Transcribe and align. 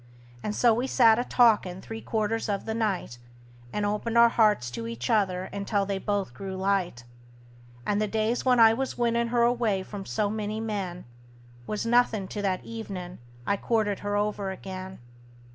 And 0.41 0.55
so 0.55 0.73
we 0.73 0.87
sat 0.87 1.19
a 1.19 1.23
talkin' 1.23 1.79
three 1.79 2.01
quarters 2.01 2.49
of 2.49 2.65
the 2.65 2.73
night, 2.73 3.19
And 3.71 3.85
opened 3.85 4.17
our 4.17 4.29
hearts 4.29 4.71
to 4.71 4.87
each 4.87 5.11
other 5.11 5.43
until 5.53 5.85
they 5.85 5.99
both 5.99 6.33
grew 6.33 6.55
light; 6.55 7.03
And 7.85 8.01
the 8.01 8.07
days 8.07 8.43
when 8.43 8.59
I 8.59 8.73
was 8.73 8.97
winnin' 8.97 9.27
her 9.27 9.43
away 9.43 9.83
from 9.83 10.07
so 10.07 10.27
many 10.27 10.59
men 10.59 11.05
Was 11.67 11.85
nothin' 11.85 12.27
to 12.29 12.41
that 12.41 12.63
evenin' 12.65 13.19
I 13.45 13.57
courted 13.57 13.99
her 13.99 14.15
over 14.15 14.49
again. 14.49 14.97